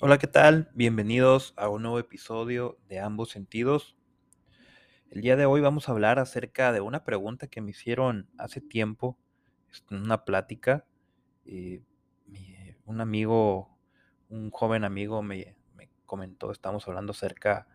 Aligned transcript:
Hola, 0.00 0.16
¿qué 0.18 0.26
tal? 0.26 0.70
Bienvenidos 0.72 1.52
a 1.58 1.68
un 1.68 1.82
nuevo 1.82 1.98
episodio 1.98 2.78
de 2.88 3.00
Ambos 3.00 3.28
Sentidos. 3.28 3.94
El 5.10 5.20
día 5.20 5.36
de 5.36 5.44
hoy 5.44 5.60
vamos 5.60 5.88
a 5.88 5.92
hablar 5.92 6.18
acerca 6.18 6.72
de 6.72 6.80
una 6.80 7.04
pregunta 7.04 7.48
que 7.48 7.60
me 7.60 7.72
hicieron 7.72 8.30
hace 8.38 8.62
tiempo 8.62 9.18
en 9.90 9.98
una 9.98 10.24
plática. 10.24 10.86
Eh, 11.44 11.82
un 12.86 13.02
amigo, 13.02 13.76
un 14.30 14.50
joven 14.50 14.84
amigo 14.84 15.22
me, 15.22 15.56
comentó, 16.06 16.52
estamos 16.52 16.88
hablando 16.88 17.12
acerca 17.12 17.68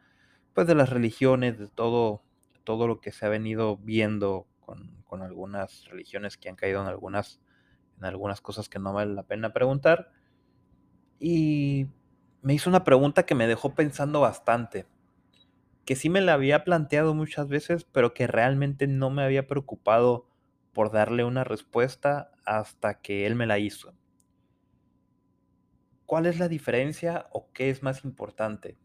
pues, 0.53 0.67
de 0.67 0.75
las 0.75 0.89
religiones, 0.89 1.57
de 1.59 1.67
todo, 1.67 2.23
todo 2.63 2.87
lo 2.87 3.01
que 3.01 3.11
se 3.11 3.25
ha 3.25 3.29
venido 3.29 3.77
viendo 3.77 4.47
con, 4.59 5.03
con 5.05 5.21
algunas 5.21 5.85
religiones 5.85 6.37
que 6.37 6.49
han 6.49 6.55
caído 6.55 6.81
en 6.81 6.87
algunas, 6.87 7.41
en 7.97 8.05
algunas 8.05 8.41
cosas 8.41 8.69
que 8.69 8.79
no 8.79 8.93
vale 8.93 9.13
la 9.13 9.23
pena 9.23 9.53
preguntar. 9.53 10.11
Y 11.19 11.87
me 12.41 12.53
hizo 12.53 12.69
una 12.69 12.83
pregunta 12.83 13.25
que 13.25 13.35
me 13.35 13.47
dejó 13.47 13.73
pensando 13.75 14.21
bastante, 14.21 14.85
que 15.85 15.95
sí 15.95 16.09
me 16.09 16.21
la 16.21 16.33
había 16.33 16.63
planteado 16.63 17.13
muchas 17.13 17.47
veces, 17.47 17.85
pero 17.85 18.13
que 18.13 18.27
realmente 18.27 18.87
no 18.87 19.09
me 19.09 19.23
había 19.23 19.47
preocupado 19.47 20.27
por 20.73 20.91
darle 20.91 21.23
una 21.23 21.43
respuesta 21.43 22.31
hasta 22.45 23.01
que 23.01 23.25
él 23.25 23.35
me 23.35 23.45
la 23.47 23.59
hizo. 23.59 23.93
¿Cuál 26.05 26.25
es 26.25 26.39
la 26.39 26.47
diferencia 26.47 27.27
o 27.31 27.51
qué 27.53 27.69
es 27.69 27.83
más 27.83 28.05
importante? 28.05 28.77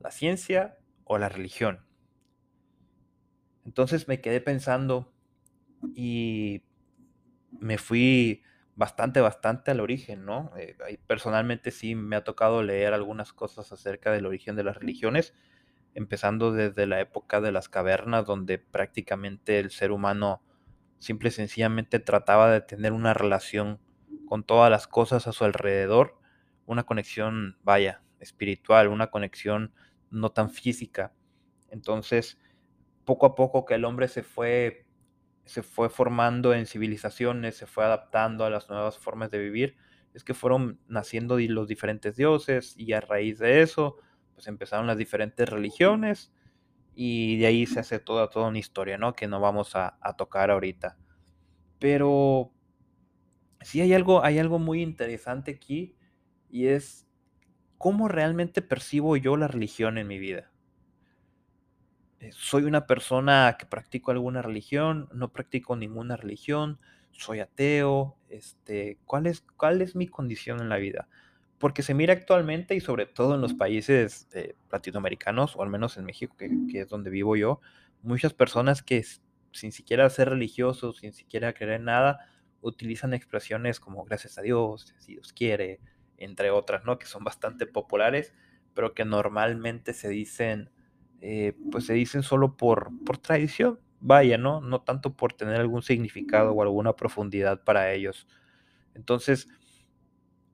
¿La 0.00 0.10
ciencia 0.10 0.78
o 1.04 1.18
la 1.18 1.28
religión? 1.28 1.84
Entonces 3.64 4.08
me 4.08 4.20
quedé 4.20 4.40
pensando 4.40 5.12
y 5.94 6.62
me 7.52 7.78
fui 7.78 8.42
bastante, 8.76 9.20
bastante 9.20 9.70
al 9.70 9.80
origen, 9.80 10.24
¿no? 10.24 10.52
Eh, 10.56 10.76
personalmente 11.06 11.70
sí 11.70 11.94
me 11.94 12.16
ha 12.16 12.24
tocado 12.24 12.62
leer 12.62 12.94
algunas 12.94 13.34
cosas 13.34 13.72
acerca 13.72 14.10
del 14.10 14.24
origen 14.24 14.56
de 14.56 14.64
las 14.64 14.78
religiones, 14.78 15.34
empezando 15.94 16.50
desde 16.52 16.86
la 16.86 17.00
época 17.00 17.42
de 17.42 17.52
las 17.52 17.68
cavernas, 17.68 18.24
donde 18.24 18.58
prácticamente 18.58 19.58
el 19.58 19.70
ser 19.70 19.92
humano 19.92 20.42
simple 20.98 21.28
y 21.28 21.32
sencillamente 21.32 21.98
trataba 21.98 22.50
de 22.50 22.62
tener 22.62 22.92
una 22.92 23.12
relación 23.12 23.80
con 24.26 24.44
todas 24.44 24.70
las 24.70 24.86
cosas 24.86 25.26
a 25.26 25.32
su 25.32 25.44
alrededor, 25.44 26.18
una 26.64 26.84
conexión, 26.84 27.58
vaya, 27.62 28.02
espiritual, 28.20 28.88
una 28.88 29.08
conexión 29.08 29.74
no 30.10 30.30
tan 30.32 30.50
física. 30.50 31.14
Entonces, 31.70 32.38
poco 33.04 33.26
a 33.26 33.34
poco 33.34 33.64
que 33.64 33.74
el 33.74 33.84
hombre 33.84 34.08
se 34.08 34.22
fue 34.22 34.86
se 35.44 35.62
fue 35.62 35.90
formando 35.90 36.54
en 36.54 36.66
civilizaciones, 36.66 37.56
se 37.56 37.66
fue 37.66 37.84
adaptando 37.84 38.44
a 38.44 38.50
las 38.50 38.68
nuevas 38.70 38.98
formas 38.98 39.30
de 39.32 39.38
vivir, 39.38 39.76
es 40.14 40.24
que 40.24 40.34
fueron 40.34 40.80
naciendo 40.88 41.38
los 41.40 41.68
diferentes 41.68 42.16
dioses 42.16 42.74
y 42.76 42.92
a 42.92 43.00
raíz 43.00 43.38
de 43.38 43.62
eso, 43.62 43.96
pues 44.34 44.46
empezaron 44.46 44.86
las 44.86 44.98
diferentes 44.98 45.48
religiones 45.48 46.32
y 46.94 47.38
de 47.38 47.46
ahí 47.46 47.66
se 47.66 47.80
hace 47.80 48.00
toda, 48.00 48.30
toda 48.30 48.48
una 48.48 48.58
historia, 48.58 48.98
¿no? 48.98 49.14
Que 49.14 49.28
no 49.28 49.40
vamos 49.40 49.76
a, 49.76 49.98
a 50.02 50.16
tocar 50.16 50.50
ahorita. 50.50 50.98
Pero 51.78 52.52
sí 53.60 53.80
hay 53.80 53.92
algo, 53.94 54.24
hay 54.24 54.38
algo 54.38 54.58
muy 54.58 54.82
interesante 54.82 55.50
aquí 55.52 55.96
y 56.48 56.66
es 56.68 57.06
cómo 57.80 58.08
realmente 58.08 58.60
percibo 58.60 59.16
yo 59.16 59.38
la 59.38 59.48
religión 59.48 59.96
en 59.96 60.06
mi 60.06 60.18
vida. 60.18 60.50
Eh, 62.20 62.28
soy 62.30 62.64
una 62.64 62.86
persona 62.86 63.56
que 63.58 63.64
practico 63.64 64.10
alguna 64.10 64.42
religión, 64.42 65.08
no 65.14 65.32
practico 65.32 65.74
ninguna 65.76 66.18
religión, 66.18 66.78
soy 67.10 67.40
ateo, 67.40 68.18
este, 68.28 68.98
¿cuál 69.06 69.26
es, 69.26 69.40
cuál 69.56 69.80
es 69.80 69.96
mi 69.96 70.06
condición 70.08 70.60
en 70.60 70.68
la 70.68 70.76
vida? 70.76 71.08
Porque 71.56 71.82
se 71.82 71.94
mira 71.94 72.12
actualmente 72.12 72.74
y 72.74 72.82
sobre 72.82 73.06
todo 73.06 73.34
en 73.34 73.40
los 73.40 73.54
países 73.54 74.28
eh, 74.34 74.56
latinoamericanos, 74.70 75.56
o 75.56 75.62
al 75.62 75.70
menos 75.70 75.96
en 75.96 76.04
México, 76.04 76.36
que, 76.36 76.50
que, 76.70 76.82
es 76.82 76.88
donde 76.90 77.08
vivo 77.08 77.34
yo, 77.34 77.62
muchas 78.02 78.34
personas 78.34 78.82
que 78.82 79.02
sin 79.52 79.72
siquiera 79.72 80.10
ser 80.10 80.28
religiosos, 80.28 80.98
sin 80.98 81.14
siquiera 81.14 81.54
creer 81.54 81.80
en 81.80 81.86
nada, 81.86 82.28
utilizan 82.60 83.14
expresiones 83.14 83.80
como 83.80 84.04
gracias 84.04 84.36
a 84.36 84.42
Dios, 84.42 84.94
si 84.98 85.14
Dios 85.14 85.32
quiere, 85.32 85.80
entre 86.20 86.50
otras, 86.50 86.84
¿no? 86.84 86.98
Que 86.98 87.06
son 87.06 87.24
bastante 87.24 87.66
populares, 87.66 88.32
pero 88.74 88.94
que 88.94 89.04
normalmente 89.04 89.92
se 89.92 90.08
dicen 90.08 90.70
eh, 91.20 91.54
pues 91.70 91.84
se 91.84 91.92
dicen 91.92 92.22
solo 92.22 92.56
por, 92.56 92.90
por 93.04 93.18
tradición, 93.18 93.78
vaya, 94.00 94.38
¿no? 94.38 94.60
No 94.62 94.80
tanto 94.80 95.16
por 95.16 95.34
tener 95.34 95.60
algún 95.60 95.82
significado 95.82 96.52
o 96.52 96.62
alguna 96.62 96.94
profundidad 96.96 97.62
para 97.62 97.92
ellos. 97.92 98.26
Entonces, 98.94 99.48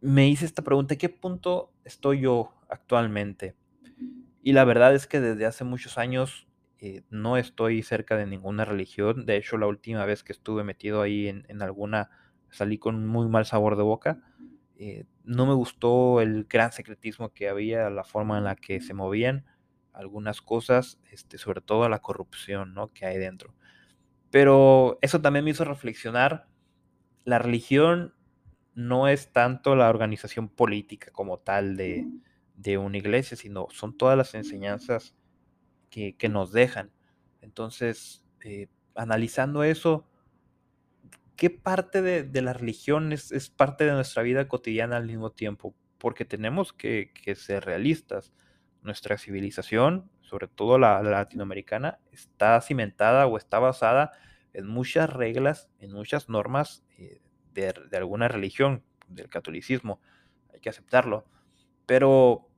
me 0.01 0.29
hice 0.29 0.45
esta 0.45 0.63
pregunta, 0.63 0.97
¿qué 0.97 1.09
punto 1.09 1.73
estoy 1.85 2.21
yo 2.21 2.53
actualmente? 2.69 3.55
Y 4.43 4.53
la 4.53 4.65
verdad 4.65 4.95
es 4.95 5.07
que 5.07 5.21
desde 5.21 5.47
hace 5.47 5.65
muchos 5.65 5.99
años 5.99 6.49
eh, 6.81 7.03
no 7.11 7.37
estoy 7.37 7.83
cerca 7.83 8.17
de 8.17 8.27
ninguna 8.27 8.65
religión. 8.65 9.25
De 9.25 9.37
hecho, 9.37 9.59
la 9.59 9.67
última 9.67 10.05
vez 10.05 10.25
que 10.25 10.33
estuve 10.33 10.65
metido 10.65 11.01
ahí 11.01 11.29
en, 11.29 11.63
alguna, 11.63 12.11
salí 12.51 12.79
con 12.79 13.07
muy 13.07 13.29
mal 13.29 13.47
sabor 13.47 13.77
de 13.77 13.83
boca. 13.85 14.21
Eh, 14.77 15.05
no 15.27 15.45
me 15.45 15.55
gustó 15.55 16.21
el 16.21 16.45
gran 16.45 16.73
secretismo 16.73 17.33
que 17.35 17.49
había, 17.49 17.91
la 17.91 18.05
forma 18.05 18.39
en 18.39 18.45
la 18.45 18.57
que 18.57 18.81
se 18.81 18.95
movían 18.95 19.45
algunas 19.93 20.41
cosas, 20.41 21.01
este, 21.11 21.37
sobre 21.37 21.61
todo 21.61 21.89
la 21.89 21.99
corrupción 21.99 22.75
¿no? 22.75 22.93
que 22.93 23.07
hay 23.07 23.19
dentro. 23.19 23.55
Pero 24.31 24.99
eso 25.03 25.21
también 25.21 25.45
me 25.45 25.51
hizo 25.51 25.65
reflexionar, 25.65 26.47
la 27.25 27.39
religión 27.39 28.15
no 28.75 29.09
es 29.09 29.33
tanto 29.33 29.75
la 29.75 29.89
organización 29.89 30.49
política 30.49 31.11
como 31.11 31.39
tal 31.39 31.77
de, 31.77 32.07
una 32.79 32.99
iglesia, 32.99 33.37
sino 33.37 33.67
son 33.71 33.97
todas 33.97 34.17
las 34.17 34.35
enseñanzas 34.35 35.17
que, 35.91 36.15
nos 36.31 36.53
dejan. 36.53 36.93
Entonces, 37.41 38.25
eh, 38.45 38.69
analizando 38.95 39.65
eso, 39.65 40.07
¿qué 41.37 41.51
parte 41.51 42.03
de, 42.03 42.43
la 42.43 42.53
religión 42.53 43.13
es, 43.13 43.51
parte 43.51 43.85
de 43.85 43.93
nuestra 43.93 44.23
vida 44.23 44.49
cotidiana 44.49 44.97
al 44.97 45.07
mismo 45.07 45.31
tiempo? 45.31 45.75
Porque 45.99 46.25
tenemos 46.25 46.73
que, 46.73 47.13
ser 47.37 47.65
realistas 47.65 48.33
nuestra 48.83 49.19
civilización, 49.19 50.11
sobre 50.21 50.49
todo 50.49 50.79
la, 50.79 51.03
latinoamericana, 51.03 51.99
está 52.13 52.61
cimentada 52.61 53.27
o 53.27 53.37
está 53.37 53.59
basada 53.59 54.13
en 54.53 54.67
muchas 54.67 55.13
reglas, 55.13 55.69
en 55.81 55.93
muchas 55.93 56.29
normas 56.29 56.85
eh, 56.99 57.21
de, 57.53 57.75
alguna 57.97 58.29
religión, 58.29 58.83
del 59.09 59.29
catolicismo, 59.29 60.01
hay 60.53 60.61
que 60.61 60.71
aceptarlo. 60.71 61.27
Pero 61.85 62.49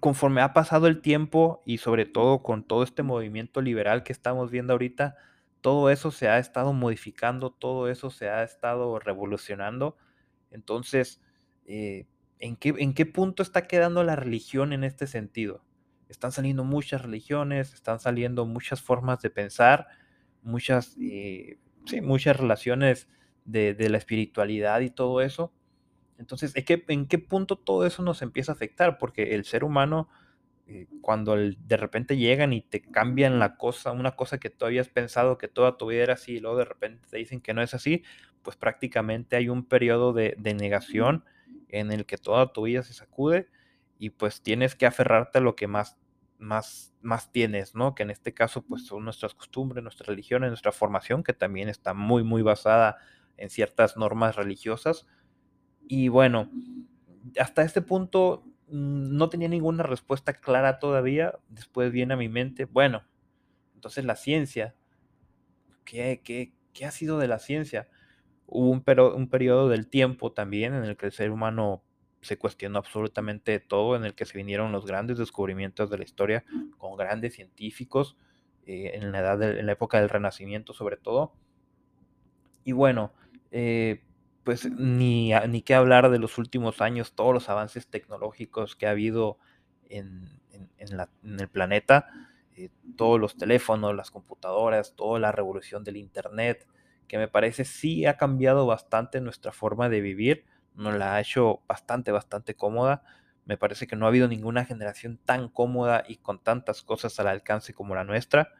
conforme 0.00 0.40
ha 0.40 0.52
pasado 0.52 0.86
el 0.86 1.00
tiempo 1.00 1.62
y 1.66 1.78
sobre 1.78 2.06
todo 2.06 2.42
con 2.42 2.64
todo 2.64 2.82
este 2.82 3.02
movimiento 3.02 3.60
liberal 3.60 4.02
que 4.02 4.12
estamos 4.12 4.50
viendo 4.50 4.72
ahorita, 4.72 5.16
todo 5.62 5.90
eso 5.90 6.10
se 6.10 6.28
ha 6.28 6.38
estado 6.38 6.72
modificando, 6.72 7.50
todo 7.50 7.88
eso 7.88 8.10
se 8.10 8.28
ha 8.28 8.42
estado 8.42 8.98
revolucionando. 8.98 9.96
Entonces, 10.50 11.22
eh, 11.64 12.06
¿en 12.40 12.56
qué, 12.56 13.06
punto 13.06 13.42
está 13.42 13.66
quedando 13.68 14.02
la 14.02 14.16
religión 14.16 14.72
en 14.72 14.84
este 14.84 15.06
sentido? 15.06 15.64
Están 16.08 16.32
saliendo 16.32 16.64
muchas 16.64 17.00
religiones, 17.00 17.72
están 17.72 18.00
saliendo 18.00 18.44
muchas 18.44 18.82
formas 18.82 19.22
de 19.22 19.30
pensar, 19.30 19.86
muchas, 20.42 20.96
eh, 21.00 21.58
sí, 21.86 22.00
muchas 22.00 22.36
relaciones 22.36 23.08
de, 23.44 23.76
la 23.88 23.98
espiritualidad 23.98 24.80
y 24.80 24.90
todo 24.90 25.20
eso. 25.20 25.52
Entonces, 26.18 26.56
¿en 26.56 26.64
qué, 26.64 26.84
¿en 26.88 27.06
qué 27.06 27.18
punto 27.18 27.56
todo 27.56 27.86
eso 27.86 28.02
nos 28.02 28.20
empieza 28.20 28.50
a 28.52 28.56
afectar? 28.56 28.98
Porque 28.98 29.36
el 29.36 29.44
ser 29.44 29.62
humano, 29.62 30.08
eh, 30.66 30.86
cuando 31.00 31.36
de 31.36 31.76
repente 31.76 32.16
llegan 32.16 32.52
y 32.52 32.62
te 32.62 32.82
cambian 32.82 33.38
la 33.38 33.56
cosa, 33.56 33.92
una 33.92 34.12
cosa 34.12 34.38
que 34.38 34.50
tú 34.50 34.64
habías 34.64 34.88
pensado 34.88 35.38
que 35.38 35.48
toda 35.48 35.76
tu 35.76 35.86
vida 35.88 36.02
era 36.04 36.14
así, 36.14 36.34
y 36.36 36.40
luego 36.40 36.58
de 36.58 36.64
repente 36.64 37.06
te 37.10 37.18
dicen 37.18 37.40
que 37.40 37.54
no 37.54 37.62
es 37.62 37.74
así, 37.74 38.04
pues 38.42 38.56
prácticamente 38.56 39.36
hay 39.36 39.48
un 39.48 39.64
periodo 39.64 40.12
de, 40.12 40.34
de 40.38 40.54
negación 40.54 41.24
en 41.68 41.92
el 41.92 42.06
que 42.06 42.18
toda 42.18 42.52
tu 42.52 42.62
vida 42.62 42.82
se 42.82 42.94
sacude 42.94 43.48
y 43.98 44.10
pues 44.10 44.42
tienes 44.42 44.74
que 44.74 44.86
aferrarte 44.86 45.38
a 45.38 45.40
lo 45.40 45.56
que 45.56 45.66
más, 45.66 45.96
más, 46.38 46.94
más 47.00 47.32
tienes, 47.32 47.74
¿no? 47.74 47.94
Que 47.94 48.02
en 48.02 48.10
este 48.10 48.34
caso 48.34 48.62
pues 48.62 48.86
son 48.86 49.04
nuestras 49.04 49.34
costumbres, 49.34 49.82
nuestra 49.82 50.06
religión, 50.06 50.42
nuestra 50.42 50.72
formación, 50.72 51.22
que 51.22 51.32
también 51.32 51.68
está 51.68 51.94
muy, 51.94 52.24
muy 52.24 52.42
basada 52.42 52.98
en 53.36 53.48
ciertas 53.50 53.96
normas 53.96 54.36
religiosas. 54.36 55.06
Y 55.88 56.08
bueno, 56.08 56.50
hasta 57.38 57.62
este 57.62 57.82
punto 57.82 58.44
no 58.72 59.28
tenía 59.28 59.48
ninguna 59.48 59.84
respuesta 59.84 60.34
clara 60.34 60.78
todavía. 60.78 61.38
Después 61.48 61.92
viene 61.92 62.14
a 62.14 62.16
mi 62.16 62.28
mente, 62.28 62.64
bueno, 62.64 63.04
entonces 63.74 64.04
la 64.04 64.16
ciencia, 64.16 64.74
¿qué, 65.84 66.20
qué, 66.24 66.52
qué 66.72 66.86
ha 66.86 66.90
sido 66.90 67.18
de 67.18 67.28
la 67.28 67.38
ciencia? 67.38 67.88
hubo 68.52 68.70
un, 68.70 68.84
un 69.14 69.28
periodo 69.28 69.68
del 69.68 69.88
tiempo 69.88 70.32
también 70.32 70.74
en 70.74 70.84
el 70.84 70.96
que 70.96 71.06
el 71.06 71.12
ser 71.12 71.30
humano 71.30 71.82
se 72.20 72.36
cuestionó 72.36 72.78
absolutamente 72.78 73.58
todo, 73.58 73.96
en 73.96 74.04
el 74.04 74.14
que 74.14 74.26
se 74.26 74.36
vinieron 74.36 74.72
los 74.72 74.84
grandes 74.86 75.18
descubrimientos 75.18 75.90
de 75.90 75.98
la 75.98 76.04
historia 76.04 76.44
con 76.78 76.96
grandes 76.96 77.34
científicos, 77.34 78.16
eh, 78.66 78.92
en, 78.94 79.10
la 79.10 79.20
edad 79.20 79.42
en 79.42 79.66
la 79.66 79.72
época 79.72 79.98
del 79.98 80.10
Renacimiento 80.10 80.74
sobre 80.74 80.96
todo. 80.96 81.32
Y 82.62 82.72
bueno, 82.72 83.12
eh, 83.50 84.04
pues 84.44 84.70
ni, 84.70 85.32
ni 85.48 85.62
qué 85.62 85.74
hablar 85.74 86.10
de 86.10 86.18
los 86.18 86.38
últimos 86.38 86.80
años, 86.80 87.14
todos 87.14 87.32
los 87.32 87.48
avances 87.48 87.86
tecnológicos 87.86 88.76
que 88.76 88.86
ha 88.86 88.90
habido 88.90 89.38
en, 89.88 90.28
el 90.78 91.48
planeta, 91.48 92.08
eh, 92.56 92.70
todos 92.96 93.20
los 93.20 93.36
teléfonos, 93.36 93.94
las 93.94 94.10
computadoras, 94.10 94.94
toda 94.96 95.18
la 95.20 95.32
revolución 95.32 95.84
del 95.84 95.96
Internet, 95.96 96.66
que 97.08 97.18
me 97.18 97.28
parece 97.28 97.64
sí 97.64 98.06
ha 98.06 98.16
cambiado 98.16 98.66
bastante 98.66 99.20
nuestra 99.20 99.52
forma 99.52 99.88
de 99.88 100.00
vivir, 100.00 100.44
nos 100.74 100.94
la 100.94 101.14
ha 101.14 101.20
hecho 101.20 101.60
bastante, 101.68 102.10
bastante 102.12 102.54
cómoda. 102.54 103.02
Me 103.44 103.56
parece 103.58 103.86
que 103.86 103.96
no 103.96 104.06
ha 104.06 104.08
habido 104.08 104.28
ninguna 104.28 104.64
generación 104.64 105.18
tan 105.24 105.48
cómoda 105.48 106.04
y 106.08 106.16
con 106.16 106.42
tantas 106.42 106.82
cosas 106.82 107.18
al 107.20 107.28
alcance 107.28 107.74
como 107.74 107.94
la 107.94 108.04
nuestra. 108.04 108.52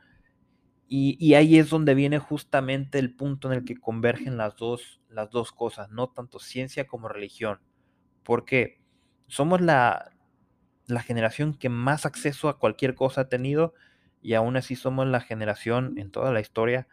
Y, 0.94 1.32
ahí 1.32 1.58
es 1.58 1.70
donde 1.70 1.94
viene 1.94 2.18
justamente 2.18 2.98
el 2.98 3.14
punto 3.14 3.50
en 3.50 3.56
el 3.56 3.64
que 3.64 3.78
convergen 3.78 4.36
las 4.36 4.56
dos, 4.56 5.00
las 5.08 5.30
dos 5.30 5.50
cosas, 5.50 5.88
no 5.88 6.10
tanto 6.10 6.38
ciencia 6.38 6.86
como 6.86 7.08
religión. 7.08 7.60
Porque 8.22 8.78
somos 9.26 9.62
la, 9.62 10.12
la 10.88 11.00
generación 11.00 11.54
que 11.54 11.70
más 11.70 12.04
acceso 12.04 12.50
a 12.50 12.58
cualquier 12.58 12.94
cosa 12.94 13.22
ha 13.22 13.28
tenido 13.30 13.72
y 14.20 14.34
aún 14.34 14.58
así 14.58 14.76
somos 14.76 15.06
la 15.06 15.22
generación 15.22 15.94
en 15.96 16.10
toda 16.10 16.30
la 16.30 16.40
historia 16.40 16.86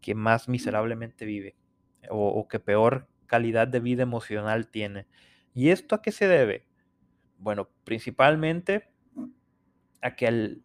que 0.00 0.14
más 0.14 0.48
miserablemente 0.48 1.26
vive 1.26 1.54
o, 2.08 2.48
que 2.48 2.58
peor 2.58 3.06
calidad 3.26 3.68
de 3.68 3.80
vida 3.80 4.02
emocional 4.02 4.68
tiene. 4.68 5.06
¿Y 5.52 5.68
esto 5.68 5.94
a 5.94 6.00
qué 6.00 6.10
se 6.10 6.26
debe? 6.26 6.66
Bueno, 7.36 7.68
principalmente 7.84 8.88
a 10.00 10.16
que 10.16 10.26
eh, 10.26 10.62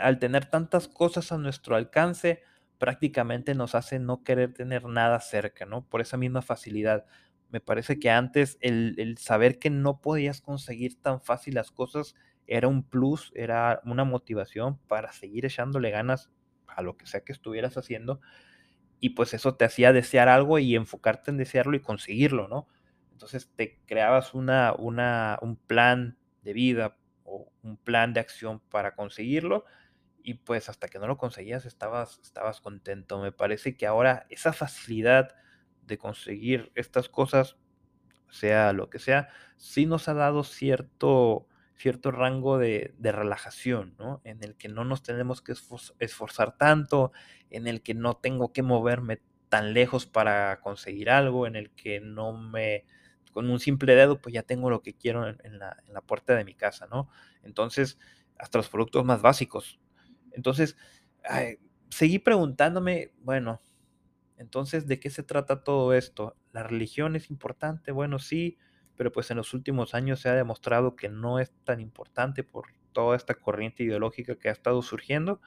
al 0.00 0.18
tener 0.18 0.46
tantas 0.46 0.88
cosas 0.88 1.32
a 1.32 1.38
nuestro 1.38 1.76
alcance, 1.76 2.42
prácticamente 2.78 3.54
nos 3.54 3.74
hace 3.74 3.98
no 3.98 4.24
querer 4.24 4.52
tener 4.52 4.84
nada 4.86 5.20
cerca, 5.20 5.66
¿no? 5.66 5.86
Por 5.88 6.00
esa 6.00 6.16
misma 6.16 6.42
facilidad. 6.42 7.06
Me 7.50 7.60
parece 7.60 7.98
que 7.98 8.10
antes 8.10 8.58
el, 8.60 9.16
saber 9.18 9.58
que 9.58 9.70
no 9.70 10.00
podías 10.00 10.40
conseguir 10.40 11.00
tan 11.00 11.20
fácil 11.20 11.54
las 11.54 11.70
cosas 11.70 12.14
era 12.46 12.68
un 12.68 12.82
plus, 12.82 13.32
era 13.34 13.80
una 13.84 14.04
motivación 14.04 14.78
para 14.88 15.12
seguir 15.12 15.46
echándole 15.46 15.90
ganas 15.90 16.30
a 16.66 16.82
lo 16.82 16.96
que 16.96 17.06
sea 17.06 17.20
que 17.20 17.32
estuvieras 17.32 17.76
haciendo. 17.76 18.20
Y 19.00 19.10
pues 19.10 19.34
eso 19.34 19.54
te 19.54 19.64
hacía 19.64 19.92
desear 19.92 20.28
algo 20.28 20.58
y 20.58 20.74
enfocarte 20.76 21.30
en 21.30 21.36
desearlo 21.36 21.76
y 21.76 21.80
conseguirlo, 21.80 22.48
¿no? 22.48 22.68
Entonces 23.12 23.50
te 23.54 23.80
creabas 23.86 24.34
una, 24.34 24.74
una, 24.76 25.38
un 25.40 25.56
plan 25.56 26.18
de 26.42 26.52
vida 26.52 26.96
un 27.24 27.76
plan 27.78 28.12
de 28.12 28.20
acción 28.20 28.60
para 28.60 28.94
conseguirlo 28.94 29.64
y 30.24 30.34
pues 30.34 30.70
hasta 30.70 30.88
que 30.88 30.98
no 30.98 31.06
lo 31.06 31.18
conseguías 31.18 31.66
estabas, 31.66 32.18
estabas 32.22 32.62
contento. 32.62 33.20
Me 33.20 33.30
parece 33.30 33.76
que 33.76 33.86
ahora 33.86 34.26
esa 34.30 34.54
facilidad 34.54 35.36
de 35.82 35.98
conseguir 35.98 36.72
estas 36.74 37.10
cosas, 37.10 37.58
sea 38.30 38.72
lo 38.72 38.88
que 38.88 38.98
sea, 38.98 39.28
sí 39.56 39.84
nos 39.84 40.08
ha 40.08 40.14
dado 40.14 40.42
cierto, 40.42 41.46
cierto 41.76 42.10
rango 42.10 42.58
de, 42.58 42.94
relajación, 43.00 43.94
¿no? 43.98 44.22
En 44.24 44.42
el 44.42 44.56
que 44.56 44.68
no 44.68 44.84
nos 44.84 45.02
tenemos 45.02 45.42
que 45.42 45.54
esforzar 45.98 46.56
tanto, 46.56 47.12
en 47.50 47.66
el 47.66 47.82
que 47.82 47.92
no 47.92 48.16
tengo 48.16 48.50
que 48.52 48.62
moverme 48.62 49.20
tan 49.50 49.74
lejos 49.74 50.06
para 50.06 50.58
conseguir 50.62 51.10
algo, 51.10 51.46
en 51.46 51.54
el 51.54 51.70
que 51.72 52.00
no 52.00 52.32
me 52.32 52.86
con 53.34 53.50
un 53.50 53.58
simple 53.58 53.96
dedo, 53.96 54.22
pues 54.22 54.32
ya 54.32 54.44
tengo 54.44 54.70
lo 54.70 54.80
que 54.80 54.94
quiero 54.94 55.28
en, 55.28 55.58
la, 55.58 56.00
puerta 56.06 56.36
de 56.36 56.44
mi 56.44 56.54
casa, 56.54 56.86
¿no? 56.86 57.10
Entonces, 57.42 57.98
hasta 58.38 58.58
los 58.58 58.68
productos 58.68 59.04
más 59.04 59.20
básicos. 59.20 59.80
Entonces, 60.30 60.76
seguí 61.90 62.20
preguntándome, 62.20 63.12
bueno, 63.18 63.60
entonces, 64.36 64.86
¿de 64.86 65.00
qué 65.00 65.10
se 65.10 65.24
trata 65.24 65.64
todo 65.64 65.94
esto? 65.94 66.36
¿La 66.52 66.62
religión 66.62 67.16
es 67.16 67.28
importante? 67.28 67.90
Bueno, 67.90 68.20
sí, 68.20 68.56
pero 68.94 69.10
pues 69.10 69.30
en 69.32 69.36
los 69.38 69.52
últimos 69.52 69.94
años 69.94 70.20
se 70.20 70.28
ha 70.28 70.34
demostrado 70.34 70.94
que 70.94 71.08
no 71.08 71.40
es 71.40 71.52
tan 71.64 71.80
importante 71.80 72.44
por 72.44 72.68
toda 72.92 73.16
esta 73.16 73.34
corriente 73.34 73.82
ideológica 73.82 74.36
que 74.36 74.48
ha 74.48 74.52
estado 74.52 74.80
surgiendo. 74.82 75.40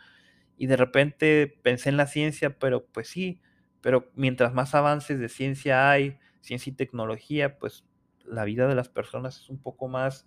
Y 0.57 0.67
de 0.67 0.75
repente 0.75 1.59
pensé 1.63 1.87
en 1.87 1.95
la 1.95 2.07
ciencia, 2.07 2.59
pero 2.59 2.85
pues 2.85 3.07
sí, 3.07 3.39
pero 3.79 4.11
mientras 4.13 4.53
más 4.53 4.75
avances 4.75 5.19
de 5.19 5.29
ciencia 5.29 5.89
hay, 5.89 6.19
ciencia 6.47 6.71
y 6.71 6.75
tecnología, 6.75 7.59
pues 7.59 7.85
la 8.25 8.45
vida 8.45 8.67
de 8.67 8.75
las 8.75 8.89
personas 8.89 9.39
es 9.39 9.49
un 9.49 9.61
poco 9.61 9.87
más, 9.87 10.25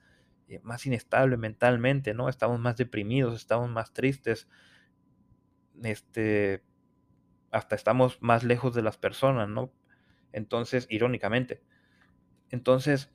eh, 0.49 0.61
más 0.62 0.87
inestable 0.87 1.37
mentalmente, 1.37 2.14
¿no? 2.14 2.28
Estamos 2.28 2.61
más 2.61 2.76
deprimidos, 2.76 3.34
estamos 3.34 3.70
más 3.70 3.93
tristes, 3.93 4.49
este, 5.82 6.62
hasta 7.50 7.75
estamos 7.75 8.19
más 8.20 8.44
lejos 8.44 8.75
de 8.75 8.82
las 8.82 8.96
personas, 8.96 9.49
¿no? 9.49 9.72
Entonces, 10.32 10.87
irónicamente. 10.90 11.62
Entonces, 12.50 13.11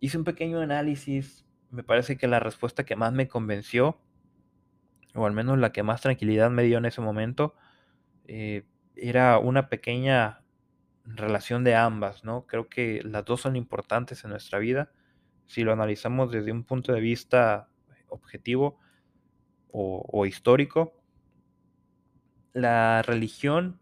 hice 0.00 0.18
un 0.18 0.24
pequeño 0.24 0.60
análisis, 0.60 1.46
me 1.70 1.82
parece 1.82 2.16
que 2.16 2.26
la 2.26 2.40
respuesta 2.40 2.84
que 2.84 2.96
más 2.96 3.12
me 3.12 3.28
convenció, 3.28 4.00
o 5.14 5.26
al 5.26 5.32
menos 5.32 5.58
la 5.58 5.72
que 5.72 5.82
más 5.82 6.00
tranquilidad 6.00 6.50
me 6.50 6.64
dio 6.64 6.78
en 6.78 6.84
ese 6.86 7.00
momento, 7.00 7.54
eh, 8.26 8.66
era 8.96 9.38
una 9.38 9.68
pequeña 9.68 10.42
relación 11.06 11.64
de 11.64 11.74
ambas, 11.74 12.24
¿no? 12.24 12.46
Creo 12.46 12.68
que 12.68 13.00
las 13.04 13.24
dos 13.24 13.40
son 13.42 13.56
importantes 13.56 14.24
en 14.24 14.30
nuestra 14.30 14.58
vida. 14.58 14.90
Si 15.46 15.62
lo 15.62 15.72
analizamos 15.72 16.30
desde 16.30 16.52
un 16.52 16.64
punto 16.64 16.92
de 16.92 17.00
vista 17.00 17.68
objetivo 18.08 18.78
o, 19.70 20.24
histórico, 20.24 20.94
la 22.54 23.02
religión 23.02 23.78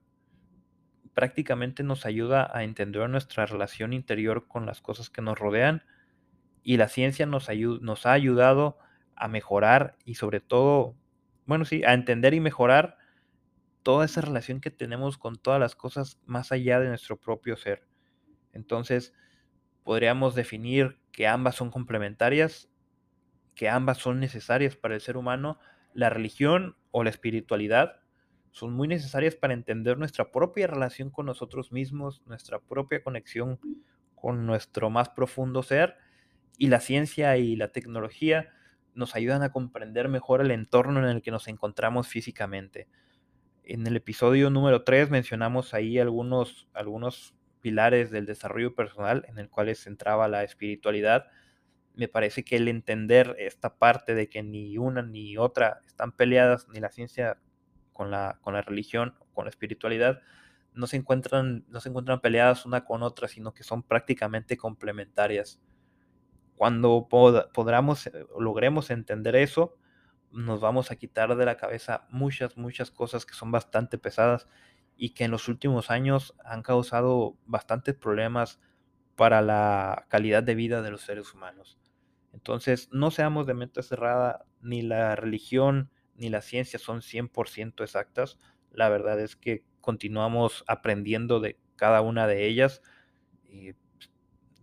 prácticamente 1.14 1.84
nos 1.84 2.04
ayuda 2.04 2.50
a 2.52 2.64
entender 2.64 3.08
nuestra 3.08 3.46
relación 3.46 3.92
interior 3.92 4.48
con 4.48 4.66
las 4.66 4.80
cosas 4.80 5.08
que 5.08 5.22
nos 5.22 5.38
rodean 5.38 5.84
y 6.64 6.78
la 6.78 6.88
ciencia 6.88 7.26
nos, 7.26 7.48
nos 7.80 8.06
ha 8.06 8.12
ayudado 8.12 8.76
a 9.14 9.28
mejorar 9.28 9.96
y 10.04 10.16
sobre 10.16 10.40
todo, 10.40 10.96
bueno, 11.46 11.64
sí, 11.64 11.84
a 11.84 11.94
entender 11.94 12.34
y 12.34 12.40
mejorar 12.40 12.98
toda 13.84 14.06
esa 14.06 14.22
relación 14.22 14.60
que 14.60 14.72
tenemos 14.72 15.18
con 15.18 15.36
todas 15.36 15.60
las 15.60 15.76
cosas 15.76 16.18
más 16.26 16.50
allá 16.50 16.80
de 16.80 16.88
nuestro 16.88 17.20
propio 17.20 17.56
ser. 17.56 17.86
Entonces, 18.52 19.14
podríamos 19.84 20.34
definir 20.34 20.98
que 21.12 21.28
ambas 21.28 21.54
son 21.54 21.70
complementarias, 21.70 22.70
que 23.54 23.68
ambas 23.68 23.98
son 23.98 24.18
necesarias 24.18 24.74
para 24.76 24.94
el 24.96 25.00
ser 25.00 25.16
humano. 25.16 25.58
La 25.92 26.10
religión 26.10 26.76
o 26.90 27.04
la 27.04 27.10
espiritualidad 27.10 28.00
son 28.50 28.72
muy 28.72 28.88
necesarias 28.88 29.36
para 29.36 29.54
entender 29.54 29.98
nuestra 29.98 30.32
propia 30.32 30.66
relación 30.66 31.10
con 31.10 31.26
nosotros 31.26 31.70
mismos, 31.70 32.22
nuestra 32.26 32.60
propia 32.60 33.02
conexión 33.02 33.60
con 34.14 34.46
nuestro 34.46 34.90
más 34.90 35.10
profundo 35.10 35.62
ser. 35.62 35.96
Y 36.56 36.68
la 36.68 36.80
ciencia 36.80 37.36
y 37.36 37.56
la 37.56 37.68
tecnología 37.68 38.52
nos 38.94 39.16
ayudan 39.16 39.42
a 39.42 39.52
comprender 39.52 40.08
mejor 40.08 40.40
el 40.40 40.52
entorno 40.52 41.00
en 41.00 41.06
el 41.16 41.22
que 41.22 41.32
nos 41.32 41.48
encontramos 41.48 42.08
físicamente. 42.08 42.88
En 43.66 43.86
el 43.86 43.96
episodio 43.96 44.50
número 44.50 44.84
3 44.84 45.08
mencionamos 45.08 45.72
ahí 45.72 45.98
algunos, 45.98 46.68
algunos 46.74 47.34
pilares 47.62 48.10
del 48.10 48.26
desarrollo 48.26 48.74
personal 48.74 49.24
en 49.26 49.38
el 49.38 49.48
cual 49.48 49.68
se 49.68 49.84
centraba 49.84 50.28
la 50.28 50.44
espiritualidad. 50.44 51.28
Me 51.94 52.06
parece 52.06 52.44
que 52.44 52.56
el 52.56 52.68
entender 52.68 53.34
esta 53.38 53.76
parte 53.76 54.14
de 54.14 54.28
que 54.28 54.42
ni 54.42 54.76
una 54.76 55.00
ni 55.00 55.38
otra 55.38 55.80
están 55.86 56.12
peleadas, 56.12 56.68
ni 56.68 56.78
la 56.78 56.90
ciencia 56.90 57.38
con 57.94 58.10
la, 58.10 58.38
con 58.42 58.52
la 58.52 58.60
religión, 58.60 59.14
con 59.32 59.46
la 59.46 59.50
espiritualidad, 59.50 60.20
no 60.74 60.86
se, 60.86 60.98
encuentran, 60.98 61.64
no 61.68 61.80
se 61.80 61.88
encuentran 61.88 62.20
peleadas 62.20 62.66
una 62.66 62.84
con 62.84 63.02
otra, 63.02 63.28
sino 63.28 63.54
que 63.54 63.62
son 63.62 63.82
prácticamente 63.82 64.58
complementarias. 64.58 65.58
Cuando 66.56 67.08
podamos, 67.08 68.08
eh, 68.08 68.26
logremos 68.38 68.90
entender 68.90 69.36
eso, 69.36 69.76
nos 70.34 70.60
vamos 70.60 70.90
a 70.90 70.96
quitar 70.96 71.36
de 71.36 71.46
la 71.46 71.56
cabeza 71.56 72.06
muchas, 72.10 72.56
muchas 72.56 72.90
cosas 72.90 73.24
que 73.24 73.34
son 73.34 73.52
bastante 73.52 73.98
pesadas 73.98 74.48
y 74.96 75.10
que 75.10 75.24
en 75.24 75.30
los 75.30 75.48
últimos 75.48 75.90
años 75.90 76.34
han 76.44 76.62
causado 76.62 77.36
bastantes 77.46 77.94
problemas 77.94 78.60
para 79.16 79.42
la 79.42 80.06
calidad 80.08 80.42
de 80.42 80.54
vida 80.54 80.82
de 80.82 80.90
los 80.90 81.02
seres 81.02 81.32
humanos. 81.32 81.78
Entonces, 82.32 82.88
no 82.92 83.10
seamos 83.10 83.46
de 83.46 83.54
mente 83.54 83.82
cerrada, 83.82 84.44
ni 84.60 84.82
la 84.82 85.14
religión 85.14 85.90
ni 86.16 86.28
la 86.28 86.42
ciencia 86.42 86.78
son 86.78 87.00
100% 87.00 87.82
exactas. 87.82 88.38
La 88.70 88.88
verdad 88.88 89.20
es 89.20 89.36
que 89.36 89.64
continuamos 89.80 90.64
aprendiendo 90.66 91.40
de 91.40 91.58
cada 91.76 92.00
una 92.00 92.26
de 92.26 92.46
ellas 92.46 92.82
y 93.48 93.72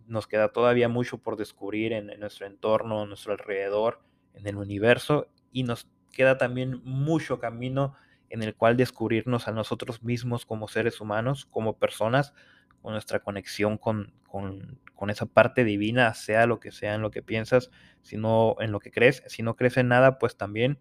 nos 0.06 0.26
queda 0.26 0.52
todavía 0.52 0.88
mucho 0.88 1.18
por 1.18 1.36
descubrir 1.36 1.92
en, 1.92 2.10
en 2.10 2.20
nuestro 2.20 2.46
entorno, 2.46 3.02
en 3.02 3.08
nuestro 3.08 3.32
alrededor, 3.32 4.02
en 4.34 4.46
el 4.46 4.56
universo 4.56 5.28
y 5.52 5.62
nos 5.62 5.88
queda 6.12 6.38
también 6.38 6.80
mucho 6.84 7.38
camino 7.38 7.94
en 8.30 8.42
el 8.42 8.54
cual 8.54 8.76
descubrirnos 8.76 9.46
a 9.46 9.52
nosotros 9.52 10.02
mismos 10.02 10.46
como 10.46 10.66
seres 10.66 11.00
humanos, 11.00 11.46
como 11.46 11.78
personas, 11.78 12.32
con 12.80 12.92
nuestra 12.92 13.20
conexión 13.20 13.78
con, 13.78 14.12
con, 14.26 14.80
con, 14.94 15.10
esa 15.10 15.26
parte 15.26 15.64
divina, 15.64 16.14
sea 16.14 16.46
lo 16.46 16.58
que 16.58 16.72
sea 16.72 16.94
en 16.94 17.02
lo 17.02 17.10
que 17.10 17.22
piensas, 17.22 17.70
sino 18.00 18.56
en 18.60 18.72
lo 18.72 18.80
que 18.80 18.90
crees. 18.90 19.22
Si 19.26 19.42
no 19.42 19.54
crees 19.54 19.76
en 19.76 19.88
nada, 19.88 20.18
pues 20.18 20.36
también 20.36 20.80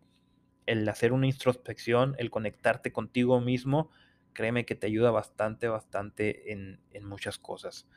el 0.65 0.87
hacer 0.89 1.13
una 1.13 1.27
introspección, 1.27 2.15
el 2.17 2.31
conectarte 2.31 2.91
contigo 2.91 3.39
mismo, 3.41 3.91
créeme 4.33 4.65
que 4.65 4.75
te 4.75 4.87
ayuda 4.87 5.11
bastante, 5.11 5.67
bastante 5.67 6.53
en, 6.53 6.79
en 6.91 7.05
muchas 7.05 7.37
cosas. 7.37 7.87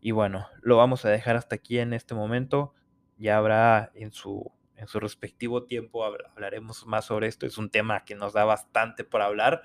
Y 0.00 0.12
bueno, 0.12 0.46
lo 0.62 0.76
vamos 0.76 1.04
a 1.04 1.10
dejar 1.10 1.36
hasta 1.36 1.56
aquí 1.56 1.78
en 1.78 1.92
este 1.92 2.14
momento. 2.14 2.74
Ya 3.18 3.36
habrá 3.36 3.90
en 3.94 4.12
su, 4.12 4.52
en 4.78 4.86
su 4.86 5.00
respectivo 5.00 5.64
tiempo, 5.64 6.04
hablaremos 6.04 6.86
más 6.86 7.06
sobre 7.06 7.26
esto. 7.26 7.46
Es 7.46 7.58
un 7.58 7.68
tema 7.68 8.04
que 8.04 8.14
nos 8.14 8.32
da 8.32 8.44
bastante 8.44 9.04
por 9.04 9.22
hablar. 9.22 9.62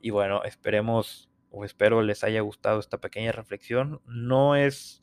Y 0.00 0.10
bueno, 0.10 0.44
esperemos 0.44 1.30
o 1.50 1.64
espero 1.64 2.02
les 2.02 2.22
haya 2.22 2.42
gustado 2.42 2.78
esta 2.78 3.00
pequeña 3.00 3.32
reflexión. 3.32 4.02
No 4.06 4.54
es, 4.54 5.00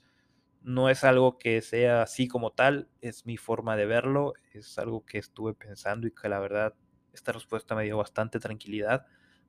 no 0.62 0.90
es 0.90 1.04
algo 1.04 1.40
que 1.40 1.62
sea 1.62 2.04
así 2.04 2.28
como 2.28 2.52
tal, 2.52 2.90
es 3.02 3.26
mi 3.26 3.38
forma 3.38 3.76
de 3.76 3.88
verlo, 3.88 4.34
es 4.52 4.78
algo 4.78 5.04
que 5.04 5.18
estuve 5.18 5.56
pensando 5.56 6.06
y 6.06 6.12
que 6.12 6.30
la 6.30 6.40
verdad 6.40 6.76
esta 7.12 7.32
respuesta 7.32 7.74
me 7.76 7.84
dio 7.84 7.98
bastante 7.98 8.40
tranquilidad, 8.40 9.08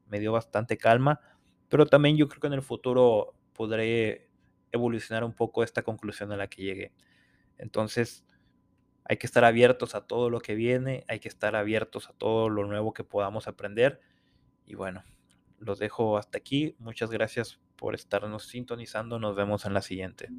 me 0.08 0.18
dio 0.18 0.32
bastante 0.32 0.78
calma, 0.78 1.20
pero 1.68 1.86
también 1.86 2.16
yo 2.16 2.26
creo 2.28 2.40
que 2.40 2.46
en 2.46 2.52
el 2.54 2.62
futuro 2.62 3.34
podré 3.52 4.30
evolucionar 4.72 5.24
un 5.24 5.34
poco 5.34 5.62
esta 5.62 5.82
conclusión 5.82 6.32
a 6.32 6.36
la 6.36 6.48
que 6.48 6.62
llegué. 6.62 6.92
Entonces, 7.58 8.24
hay 9.04 9.16
que 9.18 9.26
estar 9.26 9.44
abiertos 9.44 9.94
a 9.94 10.06
todo 10.06 10.30
lo 10.30 10.40
que 10.40 10.54
viene, 10.54 11.04
hay 11.08 11.20
que 11.20 11.28
estar 11.28 11.56
abiertos 11.56 12.08
a 12.08 12.12
todo 12.14 12.48
lo 12.48 12.66
nuevo 12.66 12.94
que 12.94 13.04
podamos 13.04 13.48
aprender. 13.48 14.00
Y 14.66 14.74
bueno, 14.74 15.04
los 15.58 15.78
dejo 15.78 16.16
hasta 16.16 16.38
aquí. 16.38 16.74
Muchas 16.78 17.10
gracias 17.10 17.60
por 17.76 17.94
estarnos 17.94 18.46
sintonizando. 18.46 19.18
Nos 19.18 19.36
vemos 19.36 19.66
en 19.66 19.74
la 19.74 19.82
siguiente. 19.82 20.30